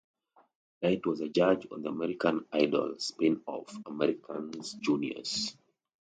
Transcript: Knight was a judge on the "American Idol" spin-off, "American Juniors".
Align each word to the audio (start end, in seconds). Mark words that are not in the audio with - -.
Knight 0.81 1.05
was 1.05 1.21
a 1.21 1.29
judge 1.29 1.67
on 1.71 1.83
the 1.83 1.89
"American 1.89 2.43
Idol" 2.51 2.95
spin-off, 2.97 3.71
"American 3.85 4.51
Juniors". 4.79 5.55